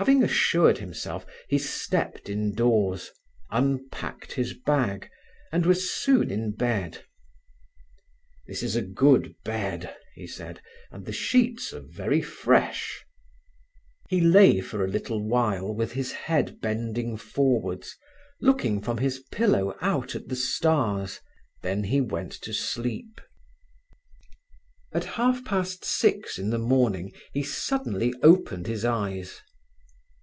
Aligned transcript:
Having 0.00 0.22
assured 0.22 0.78
himself, 0.78 1.26
he 1.48 1.58
stepped 1.58 2.28
indoors, 2.28 3.10
unpacked 3.50 4.30
his 4.34 4.54
bag, 4.54 5.10
and 5.50 5.66
was 5.66 5.90
soon 5.90 6.30
in 6.30 6.52
bed. 6.52 7.04
"This 8.46 8.62
is 8.62 8.76
a 8.76 8.82
good 8.82 9.34
bed," 9.44 9.96
he 10.14 10.24
said. 10.28 10.62
"And 10.92 11.04
the 11.04 11.10
sheets 11.12 11.72
are 11.74 11.80
very 11.80 12.22
fresh." 12.22 13.04
He 14.08 14.20
lay 14.20 14.60
for 14.60 14.84
a 14.84 14.88
little 14.88 15.20
while 15.26 15.74
with 15.74 15.94
his 15.94 16.12
head 16.12 16.60
bending 16.60 17.16
forwards, 17.16 17.96
looking 18.40 18.80
from 18.80 18.98
his 18.98 19.18
pillow 19.32 19.76
out 19.80 20.14
at 20.14 20.28
the 20.28 20.36
stars, 20.36 21.18
then 21.62 21.82
he 21.82 22.00
went 22.00 22.30
to 22.42 22.52
sleep. 22.54 23.20
At 24.92 25.02
half 25.18 25.44
past 25.44 25.84
six 25.84 26.38
in 26.38 26.50
the 26.50 26.56
morning 26.58 27.10
he 27.32 27.42
suddenly 27.42 28.14
opened 28.22 28.68
his 28.68 28.84
eyes. 28.84 29.40